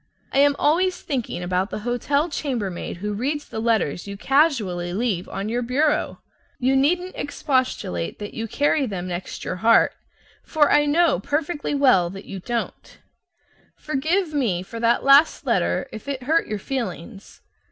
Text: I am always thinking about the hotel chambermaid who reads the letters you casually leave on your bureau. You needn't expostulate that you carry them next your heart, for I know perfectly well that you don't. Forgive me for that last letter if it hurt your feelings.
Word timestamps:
I 0.33 0.39
am 0.39 0.55
always 0.57 0.99
thinking 0.99 1.43
about 1.43 1.69
the 1.69 1.81
hotel 1.85 2.27
chambermaid 2.27 2.97
who 2.97 3.13
reads 3.13 3.47
the 3.47 3.59
letters 3.59 4.07
you 4.07 4.17
casually 4.17 4.93
leave 4.93 5.29
on 5.29 5.47
your 5.47 5.61
bureau. 5.61 6.23
You 6.57 6.75
needn't 6.75 7.13
expostulate 7.15 8.17
that 8.17 8.33
you 8.33 8.47
carry 8.47 8.87
them 8.87 9.07
next 9.07 9.45
your 9.45 9.57
heart, 9.57 9.93
for 10.43 10.71
I 10.71 10.87
know 10.87 11.19
perfectly 11.19 11.75
well 11.75 12.09
that 12.09 12.25
you 12.25 12.39
don't. 12.39 12.97
Forgive 13.75 14.33
me 14.33 14.63
for 14.63 14.79
that 14.79 15.03
last 15.03 15.45
letter 15.45 15.87
if 15.91 16.07
it 16.07 16.23
hurt 16.23 16.47
your 16.47 16.57
feelings. 16.57 17.41